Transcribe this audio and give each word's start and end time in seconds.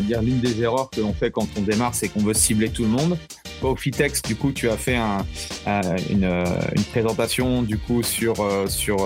va 0.00 0.06
dire, 0.06 0.22
l'une 0.22 0.40
des 0.40 0.62
erreurs 0.62 0.90
que 0.90 1.00
l'on 1.00 1.12
fait 1.12 1.30
quand 1.30 1.46
on 1.56 1.62
démarre, 1.62 1.94
c'est 1.94 2.08
qu'on 2.08 2.22
veut 2.22 2.34
cibler 2.34 2.68
tout 2.70 2.82
le 2.82 2.88
monde. 2.88 3.18
Au 3.62 3.74
Fitex, 3.74 4.22
du 4.22 4.36
coup, 4.36 4.52
tu 4.52 4.68
as 4.70 4.76
fait 4.76 4.96
un, 4.96 5.24
une, 6.10 6.24
une, 6.24 6.84
présentation 6.92 7.62
du 7.62 7.76
coup 7.76 8.04
sur 8.04 8.36
sur 8.68 8.96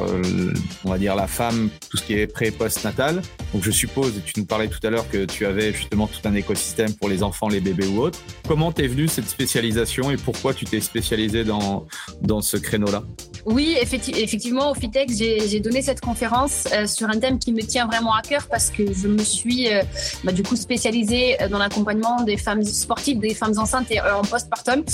on 0.84 0.90
va 0.90 0.98
dire 0.98 1.16
la 1.16 1.26
femme, 1.26 1.70
tout 1.88 1.96
ce 1.96 2.02
qui 2.02 2.12
est 2.14 2.26
pré 2.26 2.50
post 2.50 2.84
natal. 2.84 3.22
Donc 3.54 3.62
je 3.62 3.70
suppose, 3.70 4.20
tu 4.26 4.38
nous 4.38 4.44
parlais 4.44 4.68
tout 4.68 4.84
à 4.86 4.90
l'heure 4.90 5.08
que 5.08 5.24
tu 5.24 5.46
avais 5.46 5.72
justement 5.72 6.06
tout 6.06 6.20
un 6.28 6.34
écosystème 6.34 6.92
pour 6.94 7.08
les 7.08 7.22
enfants, 7.22 7.48
les 7.48 7.60
bébés 7.60 7.86
ou 7.86 8.00
autres. 8.00 8.18
Comment 8.46 8.72
t'es 8.72 8.86
venu 8.86 9.08
cette 9.08 9.28
spécialisation 9.28 10.10
et 10.10 10.16
pourquoi 10.16 10.52
tu 10.52 10.66
t'es 10.66 10.80
spécialisé 10.80 11.44
dans 11.44 11.86
dans 12.20 12.42
ce 12.42 12.58
créneau-là? 12.58 13.04
Oui, 13.44 13.76
effectivement, 13.80 14.70
au 14.70 14.74
FITEX, 14.74 15.16
j'ai 15.16 15.60
donné 15.60 15.82
cette 15.82 16.00
conférence 16.00 16.68
euh, 16.72 16.86
sur 16.86 17.08
un 17.08 17.18
thème 17.18 17.38
qui 17.38 17.52
me 17.52 17.62
tient 17.62 17.86
vraiment 17.86 18.14
à 18.14 18.22
cœur 18.22 18.46
parce 18.48 18.70
que 18.70 18.92
je 18.92 19.08
me 19.08 19.22
suis 19.22 19.72
euh, 19.72 19.82
bah, 20.22 20.32
du 20.32 20.42
coup 20.42 20.54
spécialisée 20.54 21.36
dans 21.50 21.58
l'accompagnement 21.58 22.22
des 22.22 22.36
femmes 22.36 22.62
sportives, 22.62 23.18
des 23.18 23.34
femmes 23.34 23.58
enceintes 23.58 23.90
et 23.90 24.00
euh, 24.00 24.16
en 24.16 24.22
postpartum. 24.22 24.84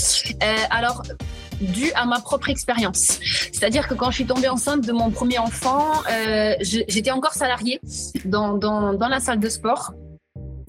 alors, 0.71 1.03
dû 1.61 1.91
à 1.93 2.05
ma 2.05 2.19
propre 2.19 2.49
expérience. 2.49 3.19
C'est-à-dire 3.51 3.87
que 3.87 3.93
quand 3.93 4.09
je 4.09 4.15
suis 4.15 4.25
tombée 4.25 4.47
enceinte 4.47 4.85
de 4.85 4.93
mon 4.93 5.11
premier 5.11 5.39
enfant, 5.39 5.85
j'étais 6.61 7.11
encore 7.11 7.33
salariée 7.33 7.81
dans, 8.23 8.53
dans, 8.53 8.93
dans 8.93 9.09
la 9.09 9.19
salle 9.19 9.39
de 9.39 9.49
sport. 9.49 9.91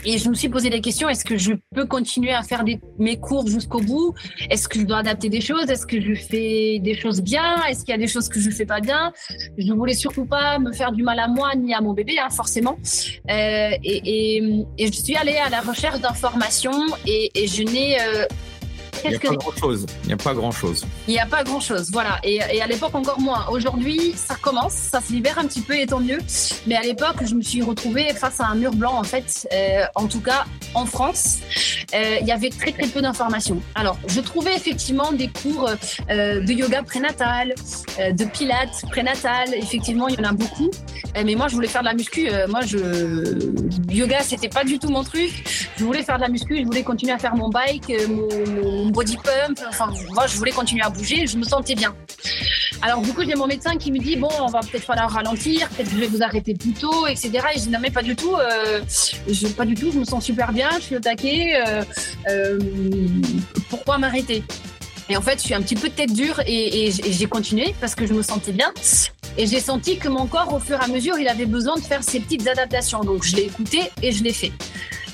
Et 0.04 0.18
je 0.18 0.28
me 0.28 0.34
suis 0.34 0.48
posé 0.48 0.70
des 0.70 0.80
questions. 0.80 1.08
Est-ce 1.08 1.24
que 1.24 1.36
je 1.36 1.52
peux 1.74 1.86
continuer 1.86 2.32
à 2.32 2.42
faire 2.42 2.64
mes 2.98 3.18
cours 3.18 3.46
jusqu'au 3.46 3.80
bout? 3.80 4.14
Est-ce 4.48 4.68
que 4.68 4.78
je 4.80 4.84
dois 4.84 4.98
adapter 4.98 5.28
des 5.28 5.40
choses? 5.40 5.68
Est-ce 5.68 5.86
que 5.86 6.00
je 6.00 6.14
fais 6.14 6.78
des 6.78 6.94
choses 6.94 7.20
bien? 7.20 7.62
Est-ce 7.68 7.80
qu'il 7.84 7.92
y 7.92 7.94
a 7.94 7.98
des 7.98 8.06
choses 8.06 8.28
que 8.28 8.40
je 8.40 8.50
fais 8.50 8.66
pas 8.66 8.80
bien? 8.80 9.12
Je 9.58 9.66
ne 9.66 9.74
voulais 9.74 9.94
surtout 9.94 10.24
pas 10.24 10.58
me 10.58 10.72
faire 10.72 10.92
du 10.92 11.02
mal 11.02 11.18
à 11.18 11.28
moi 11.28 11.54
ni 11.54 11.74
à 11.74 11.80
mon 11.80 11.92
bébé, 11.92 12.18
hein, 12.18 12.30
forcément. 12.30 12.78
Euh, 13.30 13.70
et, 13.82 14.36
et, 14.38 14.66
et, 14.78 14.86
je 14.86 14.92
suis 14.92 15.16
allée 15.16 15.36
à 15.36 15.50
la 15.50 15.60
recherche 15.60 16.00
d'informations 16.00 16.86
et, 17.06 17.30
et, 17.34 17.46
je 17.46 17.62
n'ai 17.62 18.00
euh, 18.00 18.24
il 19.04 19.10
n'y 19.10 19.16
a 19.16 19.18
pas 19.18 19.34
grand-chose. 19.34 19.86
Il 20.04 20.06
n'y 20.08 20.12
a 20.12 20.16
pas 20.16 20.34
grand-chose. 20.34 20.86
Il 21.08 21.14
n'y 21.14 21.20
a 21.20 21.26
pas 21.26 21.44
grand-chose, 21.44 21.90
voilà. 21.92 22.18
Et, 22.22 22.40
et 22.52 22.62
à 22.62 22.66
l'époque, 22.66 22.94
encore 22.94 23.20
moins. 23.20 23.46
Aujourd'hui, 23.50 24.14
ça 24.16 24.36
commence, 24.40 24.72
ça 24.72 25.00
se 25.00 25.12
libère 25.12 25.38
un 25.38 25.46
petit 25.46 25.60
peu 25.60 25.76
et 25.78 25.86
tant 25.86 26.00
mieux. 26.00 26.18
Mais 26.66 26.76
à 26.76 26.82
l'époque, 26.82 27.16
je 27.24 27.34
me 27.34 27.42
suis 27.42 27.62
retrouvée 27.62 28.12
face 28.14 28.40
à 28.40 28.46
un 28.46 28.54
mur 28.54 28.72
blanc, 28.72 28.94
en 28.98 29.04
fait. 29.04 29.48
Euh, 29.52 29.84
en 29.94 30.06
tout 30.06 30.20
cas, 30.20 30.44
en 30.74 30.86
France, 30.86 31.38
euh, 31.94 32.16
il 32.20 32.26
y 32.26 32.32
avait 32.32 32.50
très, 32.50 32.72
très 32.72 32.86
peu 32.86 33.00
d'informations. 33.00 33.60
Alors, 33.74 33.98
je 34.06 34.20
trouvais 34.20 34.54
effectivement 34.54 35.12
des 35.12 35.28
cours 35.28 35.68
euh, 35.68 36.40
de 36.40 36.52
yoga 36.52 36.82
prénatal, 36.82 37.54
de 37.98 38.24
pilates 38.24 38.84
prénatal. 38.90 39.54
Effectivement, 39.54 40.08
il 40.08 40.18
y 40.18 40.20
en 40.20 40.28
a 40.28 40.32
beaucoup. 40.32 40.70
Mais 41.14 41.34
moi, 41.34 41.48
je 41.48 41.54
voulais 41.54 41.68
faire 41.68 41.82
de 41.82 41.86
la 41.86 41.94
muscu. 41.94 42.28
Moi, 42.48 42.60
je... 42.66 42.78
yoga, 43.92 44.20
c'était 44.22 44.48
pas 44.48 44.64
du 44.64 44.78
tout 44.78 44.88
mon 44.88 45.02
truc. 45.02 45.68
Je 45.76 45.84
voulais 45.84 46.02
faire 46.02 46.16
de 46.16 46.22
la 46.22 46.28
muscu, 46.28 46.58
je 46.58 46.64
voulais 46.64 46.82
continuer 46.82 47.12
à 47.12 47.18
faire 47.18 47.34
mon 47.34 47.48
bike, 47.48 47.92
mon 48.08 48.89
body 48.90 49.16
pump. 49.16 49.60
Enfin, 49.68 49.92
moi, 50.12 50.26
je 50.26 50.36
voulais 50.36 50.52
continuer 50.52 50.82
à 50.82 50.90
bouger. 50.90 51.26
Je 51.26 51.36
me 51.36 51.44
sentais 51.44 51.74
bien. 51.74 51.94
Alors, 52.82 53.02
du 53.02 53.12
coup, 53.12 53.22
j'ai 53.24 53.34
mon 53.34 53.46
médecin 53.46 53.76
qui 53.76 53.92
me 53.92 53.98
dit 53.98 54.16
Bon, 54.16 54.30
on 54.40 54.46
va 54.46 54.60
peut-être 54.60 54.84
falloir 54.84 55.10
ralentir, 55.10 55.68
peut-être 55.70 55.90
je 55.90 55.96
vais 55.96 56.06
vous 56.06 56.22
arrêter 56.22 56.54
plus 56.54 56.72
tôt, 56.72 57.06
etc. 57.06 57.30
Et 57.54 57.58
je 57.58 57.64
dis 57.64 57.70
Non, 57.70 57.78
mais 57.80 57.90
pas 57.90 58.02
du 58.02 58.16
tout. 58.16 58.34
Euh, 58.34 58.80
je, 59.28 59.48
pas 59.48 59.64
du 59.64 59.74
tout. 59.74 59.90
Je 59.92 59.98
me 59.98 60.04
sens 60.04 60.24
super 60.24 60.52
bien. 60.52 60.70
Je 60.76 60.84
suis 60.84 60.96
au 60.96 61.00
taquet. 61.00 61.62
Euh, 61.66 61.84
euh, 62.28 62.58
pourquoi 63.68 63.98
m'arrêter? 63.98 64.42
Et 65.08 65.16
en 65.16 65.22
fait, 65.22 65.38
je 65.38 65.44
suis 65.44 65.54
un 65.54 65.62
petit 65.62 65.74
peu 65.74 65.88
tête 65.90 66.12
dure 66.12 66.40
et, 66.46 66.86
et 66.86 66.90
j'ai 66.90 67.26
continué 67.26 67.74
parce 67.80 67.96
que 67.96 68.06
je 68.06 68.14
me 68.14 68.22
sentais 68.22 68.52
bien. 68.52 68.72
Et 69.36 69.46
j'ai 69.46 69.60
senti 69.60 69.98
que 69.98 70.08
mon 70.08 70.26
corps, 70.26 70.52
au 70.54 70.58
fur 70.58 70.78
et 70.80 70.84
à 70.84 70.88
mesure, 70.88 71.18
il 71.18 71.28
avait 71.28 71.46
besoin 71.46 71.76
de 71.76 71.82
faire 71.82 72.02
ses 72.02 72.20
petites 72.20 72.46
adaptations. 72.46 73.00
Donc, 73.00 73.24
je 73.24 73.36
l'ai 73.36 73.44
écouté 73.44 73.90
et 74.02 74.12
je 74.12 74.22
l'ai 74.22 74.32
fait. 74.32 74.52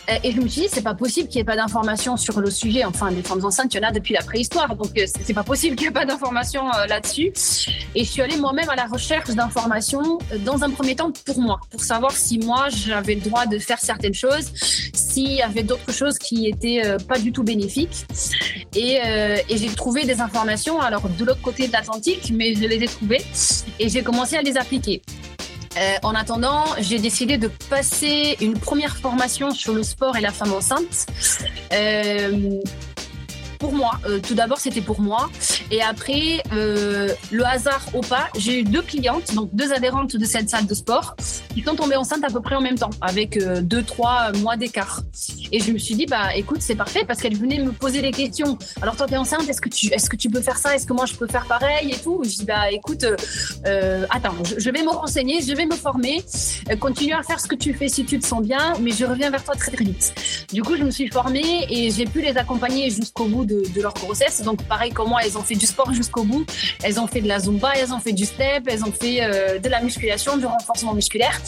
Euh, 0.08 0.18
et 0.22 0.32
je 0.32 0.40
me 0.40 0.48
suis 0.48 0.62
dit, 0.62 0.68
c'est 0.70 0.82
pas 0.82 0.94
possible 0.94 1.28
qu'il 1.28 1.38
n'y 1.38 1.42
ait 1.42 1.44
pas 1.44 1.56
d'informations 1.56 2.16
sur 2.16 2.40
le 2.40 2.50
sujet. 2.50 2.84
Enfin, 2.84 3.10
les 3.10 3.22
femmes 3.22 3.44
enceintes, 3.44 3.74
il 3.74 3.80
y 3.80 3.84
en 3.84 3.88
a 3.88 3.92
depuis 3.92 4.14
la 4.14 4.22
préhistoire. 4.22 4.74
Donc, 4.76 4.96
euh, 4.98 5.06
c'est 5.06 5.34
pas 5.34 5.42
possible 5.42 5.76
qu'il 5.76 5.86
n'y 5.86 5.90
ait 5.90 5.94
pas 5.94 6.04
d'informations 6.04 6.66
euh, 6.72 6.86
là-dessus. 6.86 7.32
Et 7.94 8.04
je 8.04 8.10
suis 8.10 8.22
allée 8.22 8.36
moi-même 8.36 8.68
à 8.68 8.76
la 8.76 8.86
recherche 8.86 9.30
d'informations 9.30 10.18
dans 10.44 10.62
un 10.62 10.70
premier 10.70 10.94
temps 10.94 11.10
pour 11.24 11.40
moi, 11.40 11.60
pour 11.70 11.82
savoir 11.82 12.12
si 12.12 12.38
moi, 12.38 12.68
j'avais 12.68 13.14
le 13.14 13.20
droit 13.20 13.46
de 13.46 13.58
faire 13.58 13.78
certaines 13.78 14.14
choses, 14.14 14.52
s'il 14.94 15.32
y 15.32 15.42
avait 15.42 15.62
d'autres 15.62 15.92
choses 15.92 16.18
qui 16.18 16.46
étaient 16.46 16.82
pas 17.08 17.18
du 17.18 17.32
tout 17.32 17.42
bénéfiques. 17.42 18.06
Et, 18.74 19.00
et 19.48 19.56
j'ai 19.56 19.68
trouvé 19.68 20.04
des 20.04 20.20
informations, 20.20 20.80
alors 20.80 21.08
de 21.08 21.24
l'autre 21.24 21.40
côté 21.40 21.68
de 21.68 21.72
l'Atlantique, 21.72 22.32
mais 22.34 22.54
je 22.54 22.66
les 22.66 22.82
ai 22.82 22.86
trouvées 22.86 23.24
et 23.78 23.88
j'ai 23.88 24.02
commencé 24.02 24.36
à 24.36 24.42
les 24.42 24.56
appliquer. 24.56 25.02
Euh, 25.76 25.96
en 26.02 26.14
attendant, 26.14 26.64
j'ai 26.78 26.98
décidé 26.98 27.36
de 27.36 27.48
passer 27.48 28.36
une 28.40 28.54
première 28.54 28.96
formation 28.96 29.50
sur 29.50 29.74
le 29.74 29.82
sport 29.82 30.16
et 30.16 30.20
la 30.20 30.32
femme 30.32 30.52
enceinte. 30.52 31.06
Euh, 31.72 32.60
pour 33.58 33.72
moi. 33.72 33.92
Euh, 34.06 34.20
tout 34.20 34.34
d'abord, 34.34 34.58
c'était 34.58 34.82
pour 34.82 35.00
moi. 35.00 35.30
Et 35.70 35.82
après, 35.82 36.42
le 36.52 37.44
hasard 37.44 37.86
au 37.94 38.02
pas, 38.02 38.28
j'ai 38.38 38.60
eu 38.60 38.64
deux 38.64 38.82
clientes, 38.82 39.34
donc 39.34 39.48
deux 39.54 39.72
adhérentes 39.72 40.14
de 40.14 40.24
cette 40.26 40.50
salle 40.50 40.66
de 40.66 40.74
sport, 40.74 41.16
qui 41.54 41.62
sont 41.62 41.74
tombées 41.74 41.96
enceintes 41.96 42.22
à 42.22 42.28
peu 42.28 42.40
près 42.40 42.54
en 42.54 42.60
même 42.60 42.78
temps, 42.78 42.90
avec 43.00 43.38
deux, 43.62 43.82
trois 43.82 44.32
mois 44.32 44.56
d'écart. 44.56 45.02
Et 45.52 45.60
je 45.60 45.72
me 45.72 45.78
suis 45.78 45.94
dit, 45.94 46.06
bah 46.06 46.34
écoute, 46.34 46.58
c'est 46.60 46.74
parfait, 46.74 47.04
parce 47.06 47.20
qu'elles 47.20 47.36
venaient 47.36 47.58
me 47.58 47.72
poser 47.72 48.02
des 48.02 48.10
questions. 48.10 48.58
Alors 48.82 48.96
toi, 48.96 49.06
t'es 49.06 49.16
enceinte, 49.16 49.48
est-ce 49.48 49.60
que 49.60 49.68
tu, 49.68 49.92
est-ce 49.92 50.10
que 50.10 50.16
tu 50.16 50.28
peux 50.28 50.40
faire 50.40 50.58
ça? 50.58 50.74
Est-ce 50.74 50.86
que 50.86 50.92
moi, 50.92 51.06
je 51.06 51.14
peux 51.14 51.26
faire 51.26 51.46
pareil 51.46 51.90
et 51.92 51.96
tout? 51.96 52.22
Je 52.24 52.30
dis, 52.30 52.44
bah 52.44 52.70
écoute, 52.70 53.04
euh, 53.66 54.06
attends, 54.10 54.34
je, 54.44 54.70
vais 54.70 54.82
me 54.82 54.90
renseigner, 54.90 55.40
je 55.42 55.54
vais 55.54 55.66
me 55.66 55.74
former, 55.74 56.24
continue 56.80 57.12
à 57.12 57.22
faire 57.22 57.40
ce 57.40 57.46
que 57.46 57.54
tu 57.54 57.74
fais 57.74 57.88
si 57.88 58.04
tu 58.04 58.18
te 58.18 58.26
sens 58.26 58.42
bien, 58.42 58.74
mais 58.80 58.90
je 58.90 59.04
reviens 59.04 59.30
vers 59.30 59.44
toi 59.44 59.54
très 59.54 59.72
très 59.72 59.84
vite. 59.84 60.14
Du 60.52 60.62
coup, 60.62 60.76
je 60.76 60.84
me 60.84 60.90
suis 60.90 61.08
formée 61.08 61.66
et 61.70 61.90
j'ai 61.90 62.04
pu 62.04 62.20
les 62.20 62.36
accompagner 62.36 62.90
jusqu'au 62.90 63.26
bout 63.26 63.44
de, 63.44 63.62
leur 63.80 63.94
grossesse. 63.94 64.42
Donc 64.42 64.62
pareil 64.64 64.92
comme 64.92 65.08
moi, 65.08 65.20
elles 65.24 65.36
ont 65.36 65.42
fait 65.42 65.54
du 65.54 65.66
sport 65.66 65.92
jusqu'au 65.92 66.24
bout. 66.24 66.46
Elles 66.82 66.98
ont 66.98 67.06
fait 67.06 67.20
de 67.20 67.28
la 67.28 67.38
zumba, 67.38 67.72
elles 67.76 67.92
ont 67.92 68.00
fait 68.00 68.12
du 68.12 68.24
step, 68.24 68.64
elles 68.66 68.84
ont 68.84 68.92
fait 68.92 69.22
euh, 69.22 69.58
de 69.58 69.68
la 69.68 69.82
musculation, 69.82 70.36
du 70.36 70.46
renforcement 70.46 70.94
musculaire. 70.94 71.40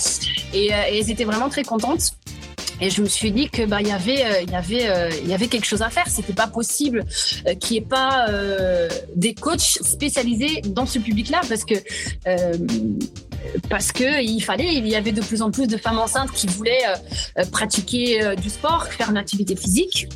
Et, 0.52 0.72
euh, 0.72 0.76
et, 0.90 0.98
elles 0.98 1.10
étaient 1.10 1.24
vraiment 1.24 1.48
très 1.48 1.62
contentes. 1.62 2.12
Et 2.80 2.90
je 2.90 3.02
me 3.02 3.08
suis 3.08 3.32
dit 3.32 3.48
que 3.48 3.64
bah 3.64 3.78
il 3.80 3.88
y 3.88 3.92
avait 3.92 4.24
euh, 4.24 4.42
il 4.42 4.50
y 4.50 4.54
avait 4.54 5.18
il 5.22 5.28
y 5.28 5.34
avait 5.34 5.48
quelque 5.48 5.66
chose 5.66 5.82
à 5.82 5.90
faire. 5.90 6.08
C'était 6.08 6.32
pas 6.32 6.46
possible 6.46 7.04
qu'il 7.60 7.72
n'y 7.72 7.78
ait 7.78 7.88
pas 7.88 8.26
des 9.14 9.34
coachs 9.34 9.60
spécialisés 9.82 10.62
dans 10.66 10.86
ce 10.86 10.98
public-là 10.98 11.40
parce 11.48 11.64
que 11.64 11.74
parce 13.68 13.92
que 13.92 14.22
il 14.22 14.40
fallait, 14.40 14.74
il 14.74 14.86
y 14.86 14.96
avait 14.96 15.12
de 15.12 15.22
plus 15.22 15.42
en 15.42 15.50
plus 15.50 15.66
de 15.66 15.76
femmes 15.76 15.98
enceintes 15.98 16.32
qui 16.32 16.46
voulaient 16.46 16.84
pratiquer 17.50 18.34
du 18.36 18.50
sport, 18.50 18.86
faire 18.86 19.10
une 19.10 19.16
activité 19.16 19.56
physique. 19.56 20.08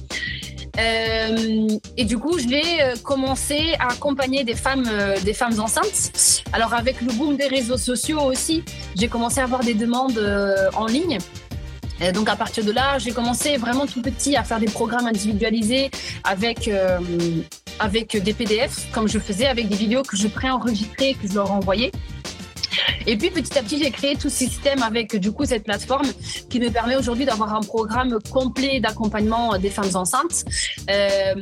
Euh, 0.78 1.68
et 1.96 2.04
du 2.04 2.18
coup, 2.18 2.38
je 2.38 2.48
vais 2.48 2.62
euh, 2.80 2.94
commencer 3.02 3.74
à 3.78 3.92
accompagner 3.92 4.42
des 4.44 4.54
femmes, 4.54 4.88
euh, 4.90 5.20
des 5.20 5.34
femmes 5.34 5.60
enceintes. 5.60 6.44
Alors 6.52 6.72
avec 6.74 7.00
le 7.02 7.12
boom 7.12 7.36
des 7.36 7.46
réseaux 7.46 7.76
sociaux 7.76 8.20
aussi, 8.20 8.64
j'ai 8.96 9.08
commencé 9.08 9.40
à 9.40 9.44
avoir 9.44 9.60
des 9.60 9.74
demandes 9.74 10.18
en 10.74 10.86
ligne. 10.86 11.18
Et 12.00 12.12
donc 12.12 12.28
à 12.28 12.36
partir 12.36 12.64
de 12.64 12.72
là, 12.72 12.98
j'ai 12.98 13.12
commencé 13.12 13.56
vraiment 13.56 13.86
tout 13.86 14.02
petit 14.02 14.36
à 14.36 14.42
faire 14.42 14.58
des 14.58 14.66
programmes 14.66 15.06
individualisés 15.06 15.90
avec 16.24 16.70
avec 17.78 18.16
des 18.16 18.32
PDF, 18.32 18.90
comme 18.92 19.08
je 19.08 19.18
faisais 19.18 19.46
avec 19.46 19.68
des 19.68 19.76
vidéos 19.76 20.02
que 20.02 20.16
je 20.16 20.28
préenregistrais, 20.28 21.14
que 21.14 21.28
je 21.28 21.34
leur 21.34 21.50
envoyais. 21.50 21.90
Et 23.06 23.16
puis 23.16 23.30
petit 23.30 23.58
à 23.58 23.62
petit, 23.62 23.82
j'ai 23.82 23.90
créé 23.90 24.16
tout 24.16 24.30
ce 24.30 24.36
système 24.36 24.82
avec 24.82 25.16
du 25.16 25.32
coup 25.32 25.44
cette 25.44 25.64
plateforme 25.64 26.06
qui 26.48 26.60
me 26.60 26.70
permet 26.70 26.96
aujourd'hui 26.96 27.24
d'avoir 27.24 27.54
un 27.54 27.60
programme 27.60 28.18
complet 28.30 28.80
d'accompagnement 28.80 29.58
des 29.58 29.70
femmes 29.70 29.94
enceintes, 29.94 30.44
euh, 30.90 31.34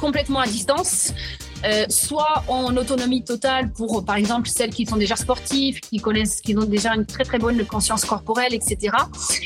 complètement 0.00 0.40
à 0.40 0.46
distance. 0.46 1.12
Euh, 1.64 1.84
soit 1.88 2.44
en 2.48 2.76
autonomie 2.76 3.22
totale 3.22 3.70
pour, 3.70 4.04
par 4.04 4.16
exemple, 4.16 4.48
celles 4.48 4.70
qui 4.70 4.84
sont 4.86 4.96
déjà 4.96 5.16
sportives, 5.16 5.80
qui 5.80 5.98
connaissent, 5.98 6.40
qui 6.40 6.56
ont 6.56 6.64
déjà 6.64 6.94
une 6.94 7.06
très 7.06 7.24
très 7.24 7.38
bonne 7.38 7.64
conscience 7.64 8.04
corporelle, 8.04 8.54
etc. 8.54 8.96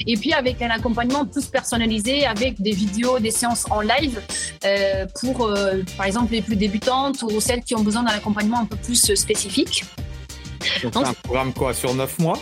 Et 0.07 0.17
puis 0.17 0.33
avec 0.33 0.63
un 0.63 0.71
accompagnement 0.71 1.27
plus 1.27 1.47
personnalisé, 1.47 2.27
avec 2.27 2.61
des 2.61 2.73
vidéos, 2.73 3.19
des 3.19 3.31
séances 3.31 3.67
en 3.71 3.81
live 3.81 4.21
euh, 4.65 5.07
pour, 5.21 5.47
euh, 5.47 5.83
par 5.97 6.07
exemple, 6.07 6.33
les 6.33 6.43
plus 6.43 6.57
débutantes 6.57 7.23
ou 7.23 7.41
celles 7.41 7.63
qui 7.63 7.75
ont 7.75 7.83
besoin 7.83 8.03
d'un 8.03 8.13
accompagnement 8.13 8.61
un 8.61 8.67
peu 8.67 8.77
plus 8.77 9.15
spécifique. 9.15 9.85
Donc, 10.83 10.97
un 10.97 11.13
programme 11.13 11.53
quoi 11.53 11.75
Sur 11.75 11.95
9 11.95 12.19
mois? 12.19 12.39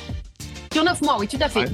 Sur 0.74 0.82
9 0.82 1.02
mois, 1.02 1.16
oui, 1.20 1.28
tout 1.28 1.38
à 1.40 1.48
fait. 1.48 1.70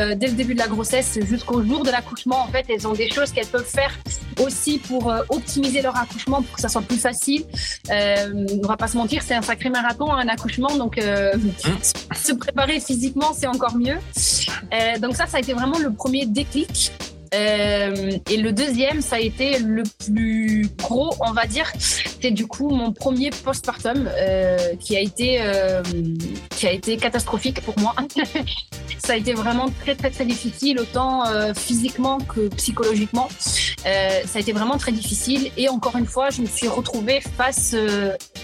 Euh, 0.00 0.14
dès 0.14 0.28
le 0.28 0.32
début 0.32 0.54
de 0.54 0.58
la 0.58 0.66
grossesse 0.66 1.18
jusqu'au 1.28 1.62
jour 1.62 1.84
de 1.84 1.90
l'accouchement, 1.90 2.40
en 2.40 2.48
fait, 2.48 2.64
elles 2.70 2.88
ont 2.88 2.94
des 2.94 3.10
choses 3.10 3.32
qu'elles 3.32 3.46
peuvent 3.46 3.68
faire 3.68 3.92
aussi 4.40 4.78
pour 4.78 5.10
euh, 5.10 5.20
optimiser 5.28 5.82
leur 5.82 5.94
accouchement, 5.94 6.40
pour 6.40 6.54
que 6.54 6.60
ça 6.62 6.70
soit 6.70 6.80
plus 6.80 6.96
facile. 6.96 7.44
Euh, 7.90 8.46
on 8.64 8.66
va 8.66 8.78
pas 8.78 8.88
se 8.88 8.96
mentir, 8.96 9.22
c'est 9.22 9.34
un 9.34 9.42
sacré 9.42 9.68
marathon, 9.68 10.10
un 10.10 10.26
accouchement, 10.26 10.74
donc 10.78 10.98
hein 10.98 11.32
se 12.16 12.32
préparer 12.32 12.80
physiquement, 12.80 13.34
c'est 13.36 13.46
encore 13.46 13.76
mieux. 13.76 13.98
donc 15.00 15.14
ça, 15.14 15.26
ça 15.26 15.36
a 15.36 15.40
été 15.40 15.52
vraiment 15.52 15.78
le 15.78 15.92
premier 15.92 16.24
déclic 16.24 16.92
et 17.32 18.36
le 18.36 18.52
deuxième, 18.52 19.00
ça 19.00 19.16
a 19.16 19.20
été 19.20 19.58
le 19.58 19.82
plus 20.04 20.68
gros, 20.78 21.14
on 21.20 21.32
va 21.32 21.46
dire. 21.46 21.70
C'est 21.78 22.30
du 22.30 22.46
coup 22.46 22.70
mon 22.70 22.92
premier 22.92 23.30
postpartum 23.30 24.08
qui 24.80 24.96
a 24.96 25.00
été 25.00 25.40
qui 26.50 26.66
a 26.66 26.72
été 26.72 26.96
catastrophique 26.96 27.60
pour 27.62 27.78
moi. 27.78 27.94
ça 28.98 29.12
a 29.12 29.16
été 29.16 29.34
vraiment 29.34 29.66
très 29.80 29.94
très 29.94 30.10
très 30.10 30.24
difficile, 30.24 30.80
autant 30.80 31.24
physiquement 31.54 32.18
que 32.18 32.48
psychologiquement. 32.48 33.28
ça 33.84 33.90
a 34.34 34.38
été 34.38 34.52
vraiment 34.52 34.78
très 34.78 34.92
difficile. 34.92 35.50
Et 35.56 35.68
encore 35.68 35.96
une 35.96 36.06
fois, 36.06 36.30
je 36.30 36.42
me 36.42 36.46
suis 36.46 36.68
retrouvée 36.68 37.20
face 37.36 37.74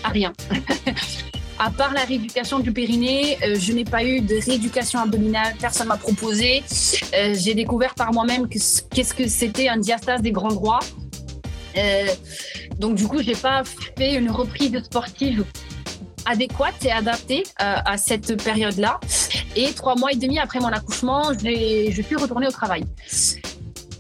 à 0.03 0.09
rien. 0.09 0.33
À 1.59 1.71
part 1.71 1.93
la 1.93 2.05
rééducation 2.05 2.59
du 2.59 2.73
périnée, 2.73 3.39
euh, 3.45 3.57
je 3.59 3.73
n'ai 3.73 3.85
pas 3.85 4.03
eu 4.05 4.21
de 4.21 4.35
rééducation 4.45 4.99
abdominale, 4.99 5.55
personne 5.61 5.87
m'a 5.87 5.97
proposé. 5.97 6.65
Euh, 7.15 7.35
j'ai 7.39 7.55
découvert 7.55 7.95
par 7.95 8.13
moi-même 8.13 8.49
qu'est-ce 8.49 9.15
que 9.15 9.29
c'était 9.29 9.69
un 9.69 9.77
diastase 9.77 10.21
des 10.21 10.33
grands 10.33 10.53
droits. 10.53 10.81
Euh, 11.77 12.07
donc 12.79 12.97
du 12.97 13.07
coup, 13.07 13.23
j'ai 13.23 13.37
pas 13.37 13.63
fait 13.97 14.15
une 14.15 14.31
reprise 14.31 14.83
sportive 14.83 15.45
adéquate 16.27 16.85
et 16.85 16.91
adaptée 16.91 17.45
à 17.59 17.99
cette 17.99 18.43
période-là. 18.43 18.99
Et 19.57 19.73
trois 19.75 19.95
mois 19.95 20.11
et 20.11 20.17
demi 20.17 20.39
après 20.39 20.59
mon 20.59 20.69
accouchement, 20.69 21.33
je 21.35 22.03
suis 22.03 22.17
retournée 22.17 22.49
au 22.49 22.51
travail. 22.51 22.85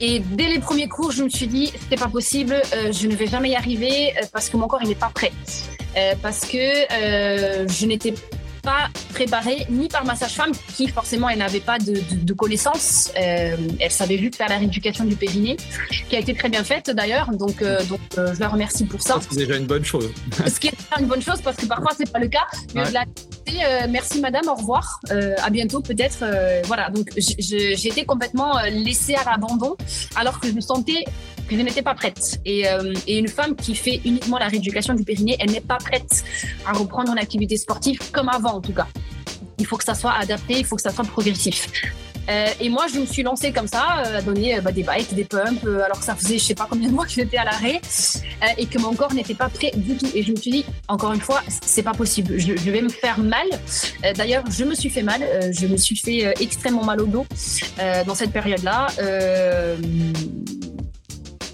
Et 0.00 0.20
dès 0.20 0.48
les 0.48 0.58
premiers 0.58 0.88
cours, 0.88 1.12
je 1.12 1.22
me 1.22 1.28
suis 1.28 1.46
dit, 1.46 1.70
c'est 1.88 1.98
pas 1.98 2.08
possible, 2.08 2.62
je 2.72 3.06
ne 3.06 3.14
vais 3.14 3.26
jamais 3.26 3.50
y 3.50 3.56
arriver 3.56 4.14
parce 4.32 4.48
que 4.48 4.56
mon 4.56 4.68
corps, 4.68 4.82
il 4.82 4.88
n'est 4.88 4.94
pas 4.94 5.10
prêt. 5.14 5.32
Euh, 5.96 6.14
parce 6.20 6.40
que 6.40 6.56
euh, 6.56 7.68
je 7.68 7.86
n'étais 7.86 8.14
pas 8.62 8.88
préparée 9.12 9.66
ni 9.68 9.88
par 9.88 10.06
ma 10.06 10.16
sage-femme 10.16 10.52
qui 10.74 10.88
forcément 10.88 11.28
elle 11.28 11.38
n'avait 11.38 11.60
pas 11.60 11.78
de, 11.78 12.00
de, 12.14 12.32
connaissances. 12.32 13.12
Euh, 13.20 13.56
elle 13.78 13.90
savait 13.90 14.16
juste 14.16 14.36
faire 14.36 14.48
la 14.48 14.56
rééducation 14.56 15.04
du 15.04 15.16
périnée, 15.16 15.58
qui 16.08 16.16
a 16.16 16.18
été 16.18 16.34
très 16.34 16.48
bien 16.48 16.64
faite 16.64 16.90
d'ailleurs. 16.90 17.30
Donc, 17.32 17.62
donc 17.62 18.00
je 18.16 18.40
la 18.40 18.48
remercie 18.48 18.86
pour 18.86 19.02
ça. 19.02 19.18
C'est 19.28 19.36
déjà 19.36 19.56
une 19.56 19.66
bonne 19.66 19.84
chose. 19.84 20.10
Ce 20.46 20.58
qui 20.58 20.68
est 20.68 20.76
une 20.98 21.06
bonne 21.06 21.20
chose 21.20 21.42
parce 21.42 21.58
que 21.58 21.66
parfois 21.66 21.92
c'est 21.96 22.10
pas 22.10 22.20
le 22.20 22.28
cas. 22.28 22.46
Mais 22.74 22.90
la 22.90 23.04
merci 23.88 24.20
madame, 24.20 24.48
au 24.48 24.54
revoir, 24.54 24.98
à 25.10 25.50
bientôt 25.50 25.80
peut-être. 25.80 26.24
voilà, 26.64 26.88
donc 26.88 27.10
j'ai 27.18 27.86
été 27.86 28.06
complètement 28.06 28.54
laissée 28.62 29.14
à 29.14 29.24
l'abandon 29.30 29.76
alors 30.16 30.40
que 30.40 30.48
je 30.48 30.52
me 30.52 30.62
sentais 30.62 31.04
je 31.50 31.56
n'étais 31.56 31.82
pas 31.82 31.94
prête. 31.94 32.40
Et, 32.44 32.68
euh, 32.68 32.94
et, 33.06 33.18
une 33.18 33.28
femme 33.28 33.54
qui 33.56 33.74
fait 33.74 34.00
uniquement 34.04 34.38
la 34.38 34.48
rééducation 34.48 34.94
du 34.94 35.04
périnée, 35.04 35.36
elle 35.38 35.50
n'est 35.50 35.60
pas 35.60 35.78
prête 35.78 36.24
à 36.66 36.72
reprendre 36.72 37.12
une 37.12 37.18
activité 37.18 37.56
sportive 37.56 37.98
comme 38.12 38.28
avant 38.28 38.54
en 38.54 38.60
tout 38.60 38.72
cas. 38.72 38.86
Il 39.58 39.66
faut 39.66 39.76
que 39.76 39.84
ça 39.84 39.94
soit 39.94 40.12
adapté, 40.12 40.58
il 40.58 40.64
faut 40.64 40.76
que 40.76 40.82
ça 40.82 40.90
soit 40.90 41.04
progressif. 41.04 41.68
Euh, 42.30 42.46
et 42.58 42.70
moi, 42.70 42.86
je 42.92 42.98
me 42.98 43.04
suis 43.04 43.22
lancée 43.22 43.52
comme 43.52 43.66
ça, 43.68 44.02
euh, 44.06 44.18
à 44.18 44.22
donner 44.22 44.58
bah, 44.60 44.72
des 44.72 44.82
bikes, 44.82 45.14
des 45.14 45.24
pumps, 45.24 45.62
alors 45.66 45.98
que 45.98 46.04
ça 46.04 46.14
faisait 46.14 46.38
je 46.38 46.44
sais 46.44 46.54
pas 46.54 46.66
combien 46.68 46.88
de 46.88 46.94
mois 46.94 47.04
que 47.04 47.10
j'étais 47.10 47.36
à 47.36 47.44
l'arrêt 47.44 47.82
et 48.56 48.64
que 48.64 48.78
mon 48.78 48.94
corps 48.94 49.12
n'était 49.12 49.34
pas 49.34 49.50
prêt 49.50 49.72
du 49.76 49.94
tout. 49.96 50.08
Et 50.14 50.22
je 50.22 50.30
me 50.30 50.36
suis 50.36 50.50
dit, 50.50 50.64
encore 50.88 51.12
une 51.12 51.20
fois, 51.20 51.42
c'est 51.66 51.82
pas 51.82 51.92
possible. 51.92 52.38
Je, 52.38 52.70
vais 52.70 52.80
me 52.80 52.88
faire 52.88 53.18
mal. 53.18 53.46
D'ailleurs, 54.16 54.44
je 54.50 54.64
me 54.64 54.74
suis 54.74 54.88
fait 54.88 55.02
mal. 55.02 55.22
je 55.52 55.66
me 55.66 55.76
suis 55.76 55.96
fait 55.96 56.34
extrêmement 56.40 56.84
mal 56.84 57.02
au 57.02 57.06
dos 57.06 57.26
dans 58.06 58.14
cette 58.14 58.32
période-là. 58.32 58.86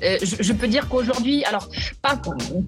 Je, 0.02 0.52
peux 0.52 0.68
dire 0.68 0.88
qu'aujourd'hui, 0.88 1.44
alors 1.44 1.68
pas, 2.02 2.20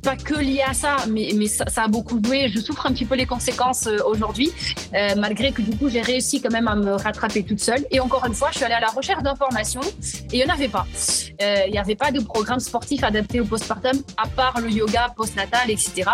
pas 0.03 0.17
que 0.17 0.39
lié 0.39 0.63
à 0.67 0.75
ça, 0.75 0.97
mais, 1.09 1.31
mais 1.37 1.47
ça, 1.47 1.65
a 1.77 1.89
beaucoup 1.89 2.21
joué. 2.25 2.49
Je 2.49 2.61
souffre 2.61 2.87
un 2.87 2.93
petit 2.93 3.05
peu 3.05 3.15
les 3.15 3.27
conséquences 3.27 3.87
euh, 3.87 3.99
aujourd'hui, 4.07 4.51
euh, 4.95 5.15
malgré 5.17 5.53
que 5.53 5.63
du 5.63 5.77
coup 5.77 5.89
j'ai 5.89 6.03
réussi 6.03 6.41
quand 6.41 6.53
même 6.53 6.69
à 6.69 6.77
me 6.77 6.93
rattraper 6.93 7.43
toute 7.43 7.61
seule. 7.61 7.85
Et 7.91 8.01
encore 8.01 8.25
une 8.27 8.35
fois, 8.35 8.49
je 8.53 8.57
suis 8.57 8.65
allée 8.65 8.75
à 8.75 8.81
la 8.81 8.89
recherche 8.89 9.23
d'informations 9.23 9.81
et 10.33 10.39
il 10.39 10.45
n'y 10.45 10.51
en 10.51 10.55
avait 10.55 10.69
pas. 10.69 10.87
il 11.41 11.73
n'y 11.73 11.79
avait 11.79 11.97
pas 11.97 12.11
de 12.11 12.21
programme 12.21 12.61
sportif 12.61 13.03
adapté 13.05 13.41
au 13.41 13.45
postpartum, 13.45 14.03
à 14.17 14.29
part 14.29 14.61
le 14.61 14.71
yoga 14.71 15.13
postnatal, 15.17 15.71
etc. 15.71 16.11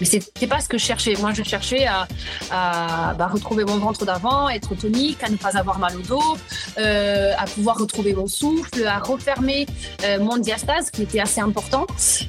Mais 0.00 0.06
c'était 0.06 0.46
pas 0.46 0.60
ce 0.60 0.68
que 0.68 0.78
je 0.78 0.84
cherchais. 0.84 1.14
Moi, 1.20 1.32
je 1.32 1.42
cherchais 1.42 1.86
à, 1.86 2.06
bah, 2.50 3.28
retrouver 3.28 3.64
mon 3.64 3.78
ventre 3.78 4.04
d'avant, 4.04 4.48
être 4.48 4.74
tonique, 4.74 5.22
à 5.22 5.28
ne 5.28 5.36
pas 5.36 5.56
avoir 5.56 5.78
mal 5.78 5.96
au 5.96 6.00
dos, 6.00 6.36
euh, 6.78 7.32
à 7.38 7.44
pouvoir 7.44 7.78
retrouver 7.78 8.14
mon 8.14 8.26
souffle, 8.26 8.86
à 8.86 8.98
refermer 8.98 9.66
euh, 10.04 10.18
mon 10.18 10.38
diastase 10.38 10.90
qui 10.90 11.02
était 11.02 11.20
assez 11.20 11.40
important. 11.40 11.86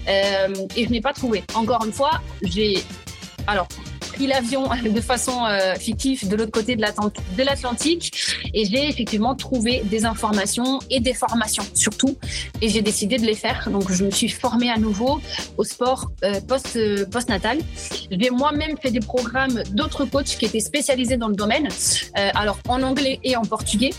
Euh, 0.08 0.54
et 0.76 0.86
je 0.86 0.90
n'ai 0.90 1.02
pas 1.02 1.14
trouvé. 1.14 1.44
Encore 1.54 1.86
une 1.86 1.94
fois, 1.94 2.22
j'ai 2.44 2.84
alors 3.48 3.68
l'avion 4.28 4.70
de 4.84 5.02
façon 5.02 5.46
euh, 5.46 5.76
fictive 5.76 6.28
de 6.28 6.36
l'autre 6.36 6.52
côté 6.52 6.76
de 6.76 6.82
l'Atlantique 7.44 8.12
et 8.54 8.66
j'ai 8.66 8.88
effectivement 8.88 9.36
trouvé 9.36 9.82
des 9.86 10.06
informations 10.06 10.80
et 10.90 11.00
des 11.00 11.14
formations 11.14 11.64
surtout 11.74 12.18
et 12.62 12.70
j'ai 12.70 12.82
décidé 12.82 13.18
de 13.18 13.26
les 13.26 13.36
faire. 13.36 13.70
Donc 13.70 13.92
je 13.92 14.06
me 14.06 14.12
suis 14.12 14.30
formée 14.30 14.70
à 14.70 14.78
nouveau 14.78 15.22
au 15.58 15.64
sport 15.64 16.12
euh, 16.24 16.40
post 16.42 16.76
euh, 16.76 17.06
postnatal. 17.06 17.60
J'ai 18.12 18.30
moi-même 18.30 18.78
fait 18.82 18.92
des 18.92 19.00
programmes 19.00 19.64
d'autres 19.72 20.06
coachs 20.06 20.38
qui 20.38 20.46
étaient 20.46 20.60
spécialisés 20.60 21.18
dans 21.18 21.28
le 21.28 21.36
domaine, 21.36 21.68
alors 22.36 22.58
en 22.68 22.82
anglais 22.84 23.20
et 23.24 23.36
en 23.36 23.44
portugais 23.44 23.92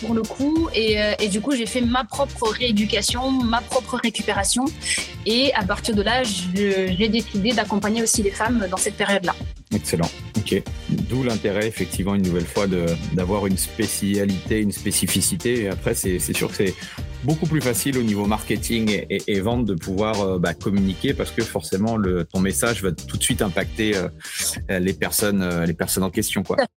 pour 0.00 0.14
le 0.14 0.22
coup 0.22 0.68
et, 0.74 0.96
et 1.20 1.28
du 1.28 1.40
coup 1.40 1.54
j'ai 1.54 1.66
fait 1.66 1.80
ma 1.80 2.04
propre 2.04 2.48
rééducation, 2.48 3.30
ma 3.30 3.60
propre 3.60 3.98
récupération 4.02 4.64
et 5.26 5.52
à 5.54 5.64
partir 5.64 5.94
de 5.94 6.02
là 6.02 6.22
j'ai 6.22 7.08
décidé 7.08 7.52
d'accompagner 7.52 8.02
aussi 8.02 8.22
les 8.22 8.30
femmes 8.30 8.66
dans 8.70 8.76
cette 8.76 8.96
période 8.96 9.04
période-là. 9.04 9.34
Excellent. 9.74 10.08
Ok. 10.36 10.62
D'où 10.88 11.22
l'intérêt, 11.22 11.66
effectivement, 11.66 12.14
une 12.14 12.22
nouvelle 12.22 12.46
fois, 12.46 12.66
d'avoir 13.12 13.46
une 13.46 13.56
spécialité, 13.56 14.60
une 14.60 14.72
spécificité. 14.72 15.62
Et 15.62 15.68
après, 15.68 15.94
c'est 15.94 16.18
sûr 16.18 16.48
que 16.48 16.54
c'est 16.54 16.74
beaucoup 17.24 17.46
plus 17.46 17.60
facile 17.60 17.98
au 17.98 18.02
niveau 18.02 18.26
marketing 18.26 19.04
et, 19.08 19.40
vente 19.40 19.64
de 19.64 19.74
pouvoir 19.74 20.20
euh, 20.20 20.38
bah, 20.38 20.54
communiquer 20.54 21.14
parce 21.14 21.30
que 21.30 21.42
forcément, 21.42 21.96
le, 21.96 22.24
ton 22.24 22.40
message 22.40 22.82
va 22.82 22.92
tout 22.92 23.16
de 23.16 23.22
suite 23.22 23.42
impacter 23.42 23.96
euh, 23.96 24.78
les 24.78 24.92
personnes, 24.92 25.42
euh, 25.42 25.66
les 25.66 25.74
personnes 25.74 26.04
en 26.04 26.10
question, 26.10 26.42
quoi. 26.42 26.56